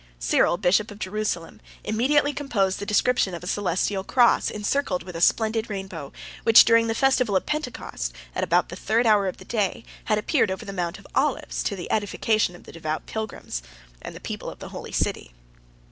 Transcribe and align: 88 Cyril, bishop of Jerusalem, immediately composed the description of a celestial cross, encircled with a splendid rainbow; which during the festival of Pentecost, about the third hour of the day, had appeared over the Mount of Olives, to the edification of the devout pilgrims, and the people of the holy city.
88 0.17 0.23
Cyril, 0.29 0.57
bishop 0.57 0.89
of 0.89 0.97
Jerusalem, 0.97 1.61
immediately 1.83 2.33
composed 2.33 2.79
the 2.79 2.87
description 2.87 3.35
of 3.35 3.43
a 3.43 3.47
celestial 3.47 4.03
cross, 4.03 4.49
encircled 4.49 5.03
with 5.03 5.15
a 5.15 5.21
splendid 5.21 5.69
rainbow; 5.69 6.11
which 6.41 6.65
during 6.65 6.87
the 6.87 6.95
festival 6.95 7.35
of 7.35 7.45
Pentecost, 7.45 8.11
about 8.35 8.69
the 8.69 8.75
third 8.75 9.05
hour 9.05 9.27
of 9.27 9.37
the 9.37 9.45
day, 9.45 9.85
had 10.05 10.17
appeared 10.17 10.49
over 10.49 10.65
the 10.65 10.73
Mount 10.73 10.97
of 10.97 11.05
Olives, 11.13 11.61
to 11.61 11.75
the 11.75 11.91
edification 11.91 12.55
of 12.55 12.63
the 12.63 12.71
devout 12.71 13.05
pilgrims, 13.05 13.61
and 14.01 14.15
the 14.15 14.19
people 14.19 14.49
of 14.49 14.57
the 14.57 14.69
holy 14.69 14.91
city. 14.91 15.33